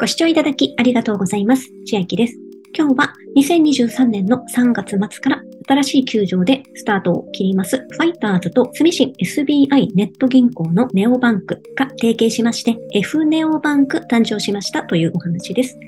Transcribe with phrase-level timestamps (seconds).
[0.00, 1.72] ご視聴いただきありがとうございます。
[1.84, 2.38] 千秋です。
[2.72, 15.78] 今日は2023年の3月末から新しい球場でスタートを切ります、ファイターズと住信 SBI ネット銀行のネオバンクが提携しまして、F ネオバンク誕生しましたというお話です。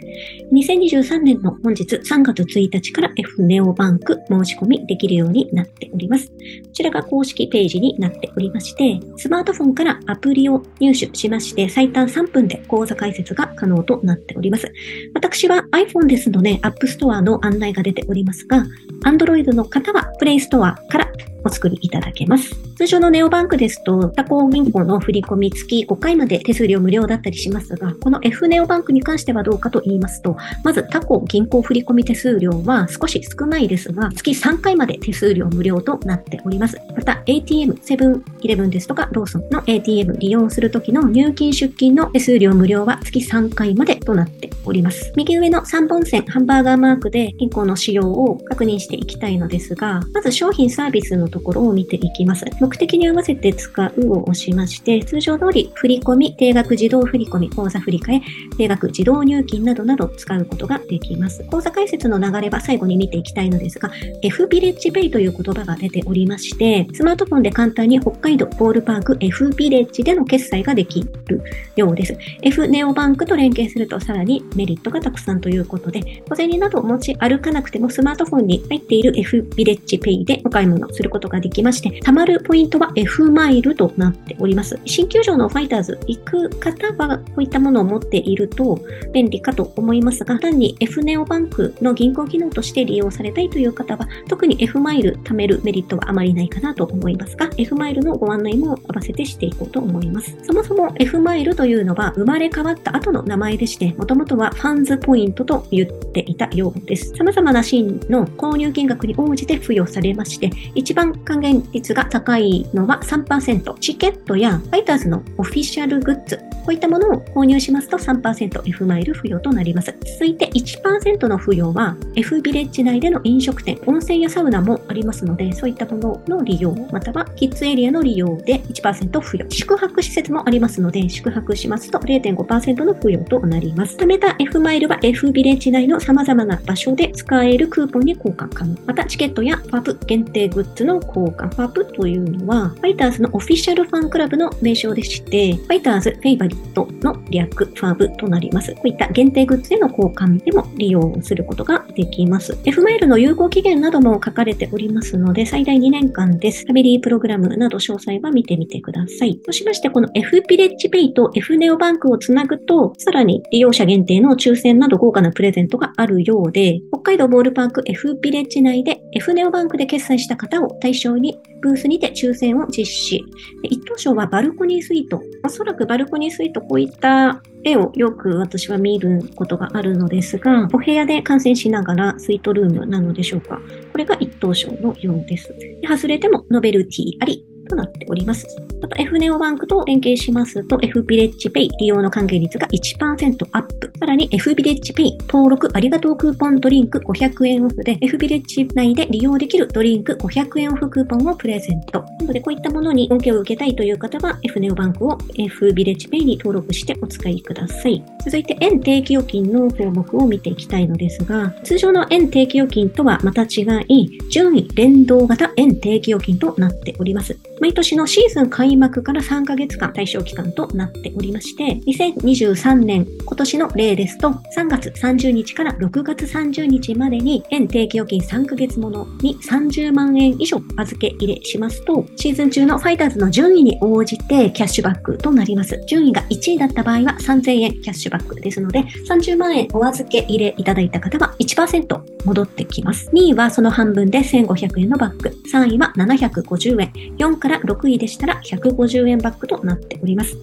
[0.52, 6.28] 2023年の本日3月1日から F ネオバンク申し込みできるようになっております。
[6.28, 6.34] こ
[6.74, 14.70] ちらが公式ページになっておりまして、スマートフォンからアプリを入手しまして、最短3分で口座開設が可能となっております。
[15.14, 18.66] 私は iPhone ですので、App Store の案内が出ておりますが、
[19.04, 21.10] Android の方は Play Store から
[21.44, 22.54] お作りいただけます。
[22.76, 36.78] 通常のネオバンクですと、他行銀行の振込月5回まで手数料無料だったりしますが、この F ネオバンクに関してはどうかと言いますと、まず他行銀行振込手数料は少し少ないですが、月3回まで手数料無料となっております。
[36.96, 45.12] また ATM、セブンイレブンですとかローソンの ATM 利用するときの入金出金の手数料無料は月3回までとなっております。
[45.16, 52.44] 右上の3本線ハンバーガーマークで銀行の仕様を確認していきたいのですが、まず商品サービスのところを見ていきます。
[52.60, 58.20] 目的に合わせて使うを押しまして、通常通り振込、定額自動振込、口座振替、
[58.56, 61.44] 定額自動入金などなど使うことができます。
[61.44, 63.90] 口座開設の流れは最後に見ていきたいのですが、
[64.22, 71.42] F ビレッジペイという言葉が出ておりまして、スマートフォンで簡単に北海道ボールパーク F ビレッジでの決済ができる
[71.76, 72.16] ようです。
[72.42, 84.78] F ネオバンクと連携するとさらにメリットがたくさんということで、小銭など持ち歩かなくてもスマートフォンに入っている F ビレッジペイでお買い物することができまして、貯まるポイントは F マイルとなっております。
[84.86, 88.80] 新球場のファイターズ行く方はこういったものを持っていると
[89.12, 100.36] 便利かと思いますが、単に F ネオバンクの銀行機能として利用されたいという方は、特に F マイル貯めるメリットはあまりないかなと思いますが、F マイルのご案内も合わせてしていこうと思います。
[100.42, 107.14] そもそも F マイルというのは生まれ変わった後の名前でして、もともとはファンズポイントと言っていたようです。
[107.16, 113.74] 様々なシーンの購入金額に応じて付与されまして、一番還元率が高いのは3%。
[113.78, 119.94] チケットやファイターズのオフィシャルグッズ、こういったものを購入しますと 3%F マイル付与となります。
[120.04, 129.46] 続いて1%の付与は F ビレッジ内での飲食店、温泉やサウナもありますので、そういったものの利用、またはキッズエリアの利用で1%付与。
[129.50, 133.96] 宿泊施設もありますので、宿泊しますと0.5%の付与となります。
[133.96, 138.76] 貯めた F マイルは F ビレッジ内の様々な場所で使えるクーポンに交換可能。
[138.86, 141.48] また、チケットやファブ限定グッズの交換。
[141.48, 148.74] ファブというのは、ファイターズのオフィシャルファンクラブの名称でして、ファイターズフェイバリットの略、ファブとなります。
[148.74, 152.58] こういった限定グッズへの交換でも利用することができます。
[152.64, 156.64] F マイルの有効期限なども書かれておりますので、最大2年間です。
[156.64, 159.40] ファミリープログラムなど詳細は見てみてください。
[159.44, 173.24] そしまして、この F ビレッジペイと F ネオバンクをつなぐと、さらに利用者限定の抽選など豪華なプレゼントがあるようで、北海道ボールパーク F ビレッジ内で F ネオバンクで決済した方を対象にブースにて抽選を実施。
[173.62, 175.22] 一等賞はバルコニースイート。
[175.44, 183.60] おそらくバルコニースイートこういった絵をよく私は見ることがあるのですが、お部屋で観戦しながらスイートルームなのでしょうか。
[183.92, 185.48] これが一等賞のようです。
[185.48, 188.46] で外れてもノベルティありとなっております。
[188.82, 193.92] また F ネオバンクと連携しますと F ビレッジペイ利用の還元率が1%アップ。
[193.98, 202.02] さらに F ビレッジペイ登録ありがとうクーポンドリンク500円オフで F ビレッジ内で利用できるドリンク500円オフクーポンをプレゼント。
[202.20, 208.02] なのでこういったものに恩恵を受けたいという方は F ネオバンクを F ビレッジペイに登録してお使いください。
[208.24, 217.38] 続いて円定期預金の項目を見ていきたいのですが、通常の円定期預金とはまた違い、順位連動型円定期預金となっております。
[217.60, 235.78] 毎年のシーズン開幕から3ヶ月間対象期間となっておりまして、2023年今年の例ですと、3月30日から6月30日までに円定期預金3ヶ月ものに30万円以上預け入れしますと、シーズン中のファイターズの順位に応じてキャッシュバックとなります。
[235.86, 243.10] 順位が1位だった場合は3000円キャッシュバックですので、30万円お預け入れいただいた方は1%戻ってきます。
[243.12, 250.36] 2位はその半分で1500円のバック、3位は750円、4か6位でしたら150円バックとなっております。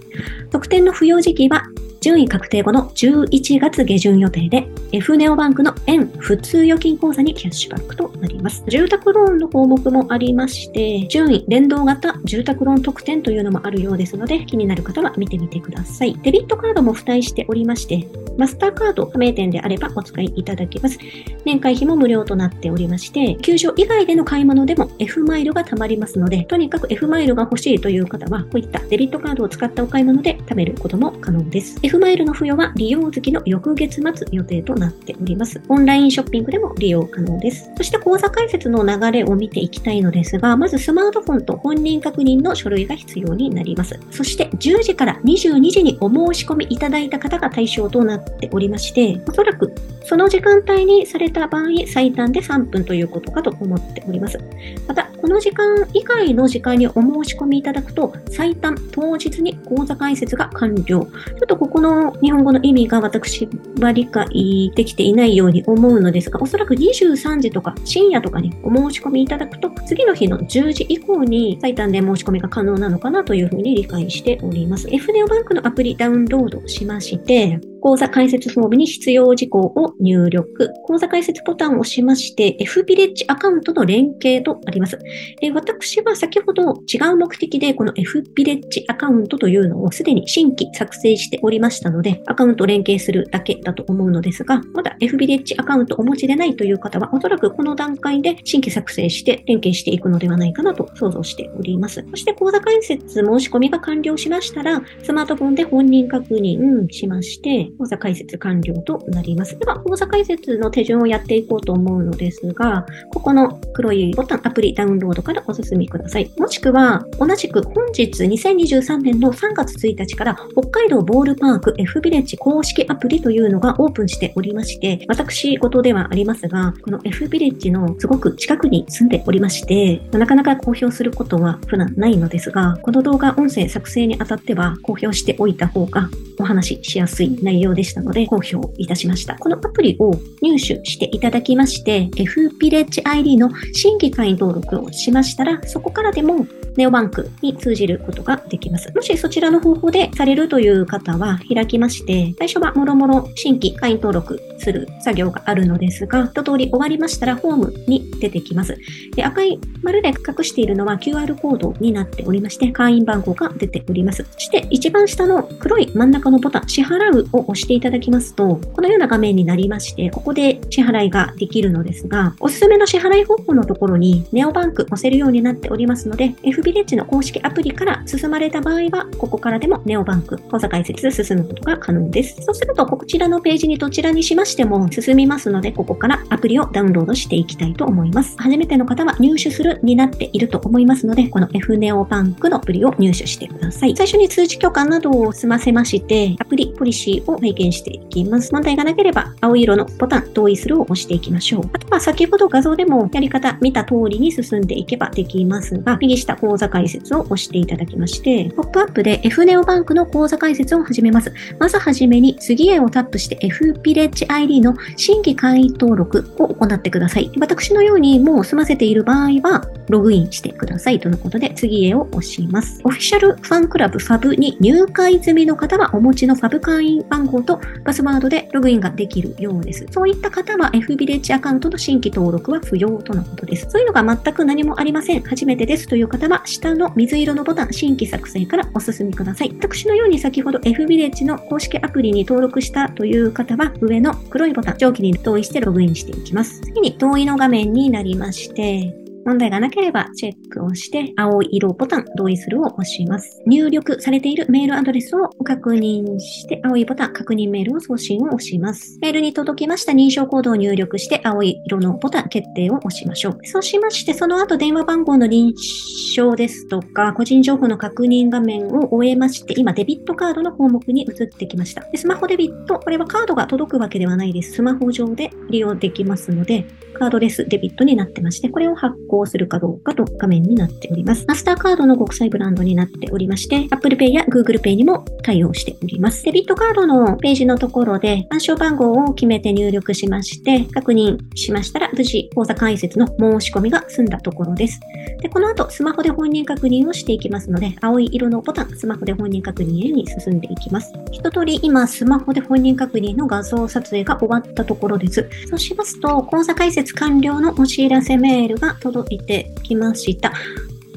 [0.51, 1.63] 特典の付与時期は
[2.01, 8.63] 順位確定後の11月下旬予定で、F ネオバンクの円普通預金口座にキャッシュバックとなります。
[8.67, 16.17] 住宅ローンの項目もありまして、順位連動型住宅ローン特典というのもあるようですので、気になる方は見てみてください。
[16.23, 18.07] デビットカードも付帯しておりまして、
[18.37, 20.97] マスターカード加盟店であればお使いいただけます。
[21.45, 31.79] 年会費も無料となっておりまして、球場以外での買い物でも F マイルが貯まりますので、とにかく F マイルが欲しいという方は、こういったデビットカードを使ったお買い物で貯めることも可能です。
[31.83, 35.61] F マイルの付与は利用月の翌月末予定となっております。
[35.67, 37.71] オンラインショッピングでも利用可能です。
[37.77, 43.99] そして口座開設の流れを見ていきたいのですが、まずスマートフォンと本人確認の書類が必要になります。
[44.11, 49.73] そして10時から22時にお申し込みいただいた方が対象となっておりまして、おそらく
[50.03, 54.39] その時間帯にされた場合、最短で3分ということかと思っております。
[54.87, 60.83] また、この時間以外の時間にお申し込みいただくと、最短当日に口座開設が完了。
[60.85, 63.49] ちょっとここの日本語の意味が私
[63.79, 74.87] は理解できていないように思うのですが、おそらく23時とか深夜とかにお申し込みいただくと、次の日の10時以降に最短で申し込みが可能なのかなというふうに理解しております。
[74.91, 80.73] f ネオバンクのアプリダウンロードしまして、口座開設フォームに必要事項を入力。
[80.83, 84.99] 口座開設ボタンを押しまして、F ビレッジアカウントの連携とあります。
[85.41, 102.05] え私は先ほど違う目的でこの F ビレッジアカウントというのをすでに新規作成しておりましたので、アカウント連携するだけだと思うのですが、まだ F ビレッジアカウントお持ちでないという方は、おそらくこの段階で新規作成して連携していくのではないかなと想像しております。
[102.09, 109.57] そして口座開設申し込みが完了しましたら、スマートフォンで本人確認しまして、口座開設完了となります。
[109.57, 116.31] では、口座開設の手順をやっていこうと思うのですが、ここの黒いボタン、アプリダウンロードからお進みください。
[116.37, 136.09] もしくは、同じく本日2023年の3月1日から北海道ボールパーク F ビレッジ公式アプリというのがオープンしておりまして、私事ではありますが、この F ビレッジのすごく近くに住んでおりまして、なかなか公表することは普段ないのですが、この動画音声作成にあたっては公表しておいた方が
[136.39, 139.35] お話ししやすい内容内容でしたので、公表いたしました。
[139.35, 140.11] このアプリを
[140.41, 146.45] 入手していただきまして、F ビレッジ ID の新規会員登録をしましたら、そこからでも
[146.77, 148.93] ネオバンクに通じることができます。
[148.93, 158.77] もしそちらの方法でされるという方は開きまして、最初はもろもろ新規会員登録する作業があるのですが、一通り終わりましたらホームに出てきます。
[159.15, 164.25] で赤い丸で隠しているのは QR コードになっておりまして、会員番号が出ております。
[164.31, 182.41] そして一番下の黒い真ん中のボタン、支払うを押していただきますと、このような画面になりまして、ここで支払いができるのですが、おすすめの支払い方法のところにネオバンク載せるようになっておりますので、F ビレッジの公式アプリから進まれた場合は、ここからでもネオバンク口座開設進むことが可能です。
[182.41, 188.35] そうすると、こちらのページにどちらにしましても進みますので、ここからアプリをダウンロードしていきたいと思います。
[188.37, 193.95] 初めての方は入手するになっていると思いますので、この F ネオバンクのアプリを入手してください。
[193.95, 198.53] 最初に通知許可などを済ませまして、アプリポリシーを拝見していきます。
[198.53, 201.69] 問題がなければ、青色のボタン、同意するを押していきましょう。
[201.73, 211.31] あとは先ほど画像でもやり方見た通りに進んでいけばできますが、右下口座開設を押していただきまして、ポップアップで F ネオバンクの口座開設を始めます。
[211.59, 217.31] まずはじめに次へをタップして F ビレッジ ID の新規会員登録を行ってください。
[217.39, 222.81] 私のようにもう済ませている場合は、ログインしてくださいとのことで、次へを押します。
[222.83, 229.85] オフィシャルファンクラブファブに入会済みの方はお持ちのファブ会員番号とパスワードでログインができるようです。
[229.91, 233.67] そういった方は F ビレッジアカウントの新規登録は不要とのことです。
[233.69, 235.21] そういうのが全く何もありません。
[235.23, 239.53] 初めてですという方は、下の水色のボタン、新規作成からお進みください。
[239.59, 246.61] 私のように先ほど F ビレッジの公式アプリに登録したという方は、上の黒いボタン、上記に同意してログインしていきます。
[246.61, 253.41] 次に同意の画面になりまして、問題がなければチェックをして、青い色ボタン、同意するを押します。
[253.45, 258.97] 入力されているメールアドレスを確認して、青いボタン、確認メールを送信を押します。
[259.01, 263.39] メールに届きました認証コードを入力して、青い色のボタン、決定を押しましょう。
[263.43, 271.81] そうしまして、その後電話番号の認証ですとか、個人情報の確認画面を終えまして、今デビットカードの項目に移ってきました。
[271.91, 274.53] でスマホデビット、これはカードが届くわけではないです。
[274.53, 276.65] スマホ上で利用できますので、
[276.97, 281.25] カードレスデビットになってまして、これを発行するかどうかと画面になっております。
[281.27, 286.23] マスターカードの国際ブランドになっておりまして、Apple Pay や Google Pay にも対応しております。
[286.23, 294.79] デビットカードのページのところで暗証番号を決めて入力しまして、確認しましたら、無事口座開設の申し込みが済んだところです。
[295.21, 300.93] で、この後、スマホで本人確認をしていきますので、青い色のボタン、スマホで本人確認へに進んでいきます。
[301.11, 305.27] 一通り今、スマホで本人確認の画像撮影が終わったところです。
[305.49, 310.33] そうしますと、口座開設完了のお知らせメールが届いてきました。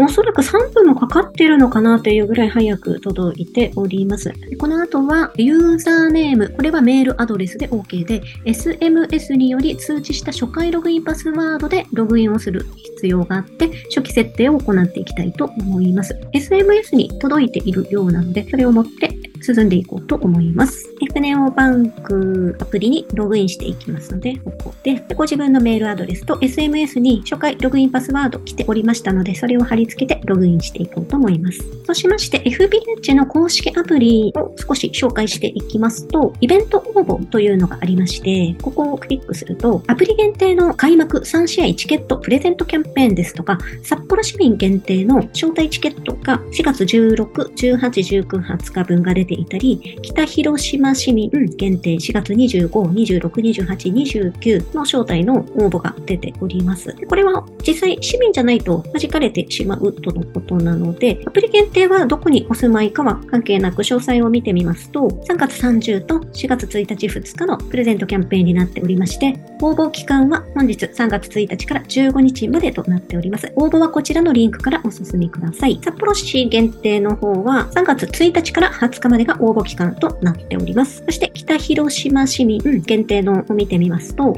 [0.02, 4.32] おそらく3分もかかってるのかなというぐらい早く届いております。
[4.58, 16.18] この後は、ユーザーネーム、これはメールアドレスで OK で、SMS により通知した初回ログインパスワードでログインをする必要があって、初期設定を行っていきたいと思います。
[16.32, 20.88] SMS に届いているようなので、それを持って進んでいこうと思います。
[21.10, 31.58] F ネオバンクアプリにログインしていきますので、ここでご自分のメールアドレスと SMS に初回ログインパスワード来ておりましたので、それを貼り付けてログインしていこうと思います。
[31.84, 47.16] そうしまして、F ビレッジの公式アプリを少し紹介していきますと、イベント応募というのがありまして、ここをクリックすると、アプリ限定の開幕3試合チケットプレゼントキャンペーンですとか、札幌市民限定の招待チケットが4月16、
[47.56, 47.78] 18、
[48.22, 56.94] 19、20日分が出ていたり、北広島市市民限定4月25、26、28、29の招待の応募が出ております。
[57.08, 73.50] これは実際市民じゃないと弾かれてしまうとのことなので、アプリ限定はどこにお住まいかは関係なく詳細を見てみますと、3月30と4月1日2日のプレゼントキャンペーンになっておりまして、応募期間は本日3月1日から15日までとなっております。
[73.56, 75.80] 応募はこちらのリンクからお進みください。
[75.82, 80.89] 札幌市限定の方は3月1日から20日までが応募期間となっております。
[80.90, 84.36] そして北広島市民限定のを見てみますと、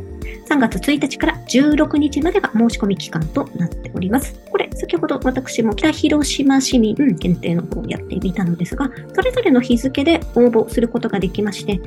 [0.49, 4.39] 3月1日から16日までが申し込み期間となっております。
[4.51, 11.81] これ、先ほど私も北広島市民限定の方をやってみたのですが、それぞれの日付で応募することができまして、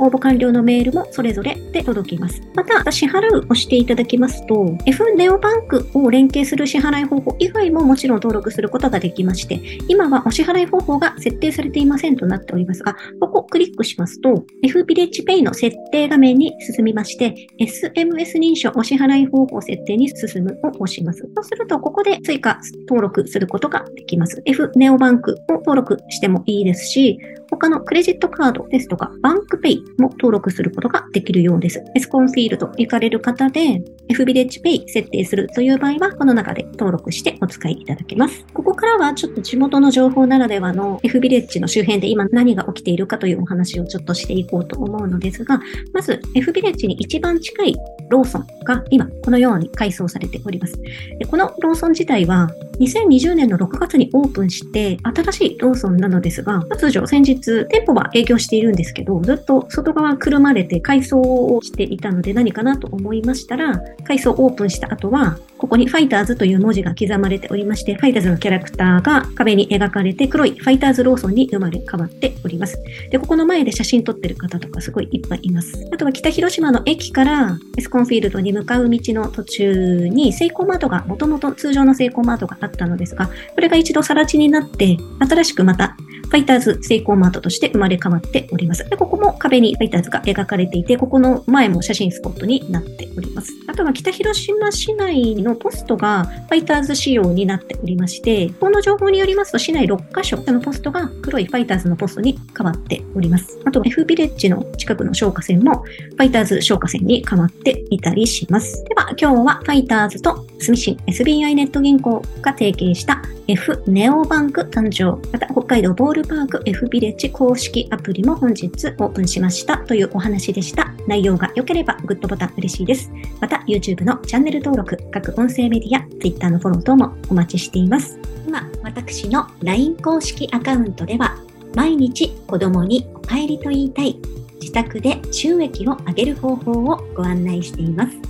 [0.00, 2.42] 応募完了のメールもそれぞれで届きます。
[2.54, 21.20] また、支払うをしていただきますと、F ネオバンクを連携する支払い方法以外ももちろん登録することができまして、今はお支払い方法が設定されていませんとなっておりますが、ここをクリックしますと、F ビレッジペイの設定画面に進みまして、SMS 認証お支払い方法設定に進むを押します。
[21.34, 24.42] そうすると、ここで追加登録することができます。
[24.44, 27.18] F ネオバンクを登録してもいいですし、
[27.60, 31.84] 他のクレジットカードですとか、バンクペイも登録することができるようです。
[31.94, 38.46] エスコンフィールド行かれる方で、F ビレッジペイ設定するという場合は、この中で登録してお使いいただけます。
[38.54, 45.60] ここからはちょっと地元の情報ならではの F ビレッジの周辺で今何が起きているかというお話をちょっとしていこうと思うのですが、
[45.92, 47.76] まず F ビレッジに一番近い
[48.08, 50.80] ローソンが今このように改装されております。
[51.18, 52.48] でこのローソン自体は
[52.80, 72.82] 2020年の6月にオープンして新しいローソンなのですが、突如先日店舗は営業しているんですけど、ずっと外側くるまれて改装をしていたので何かなと思いましたら、改装オープンした後は、ここにファイターズという文字が刻まれておりまして、ファイターズのキャラクターが壁に描かれて黒いファイターズローソンに生まれ変わっております。
[73.10, 75.86] で、ここの前で写真撮ってる方とかすごいいっぱいいます。
[75.92, 84.96] あとは北広島の駅からエスコンフィールドに向かう道の途中にセイコーマートが、もともと通常のセイコーマートがあったのですが、これが一度更地になって、
[85.28, 85.96] 新しくまた
[86.30, 88.88] ファイターズセイコーマートとして生まれ変わっております。
[88.88, 93.52] で、ここも壁にファイターズが描かれていて、ここの前も写真スポットになっております。
[93.66, 103.58] あとは北広島市内のポストがファイターズ仕様になっておりまして、この情報によりますと市内6カ所のポストが黒いファイターズのポストに変わっております。
[103.64, 108.84] あと F ビレッジの近くの消火栓もファイターズ消火栓に変わっていたりします。
[108.84, 115.20] では今日はファイターズとスミシン SBI ネット銀行が提携した F ネオバンク誕生。
[115.32, 120.92] また北海道ボールルパーク F ビレッジ公式アプリも本日オープンしましたというお話でした。
[121.06, 123.10] 内容が良ければグッドボタン嬉しいです。
[123.40, 128.18] また YouTube のチャンネル登録、各音声メディア、Twitter のフォロー等もお待ちしています。
[128.46, 131.38] 今、私の LINE 公式アカウントでは
[131.74, 134.18] 毎日子供にお帰りと言いたい
[134.60, 138.29] 自宅で収益を上げる方法をご案内しています。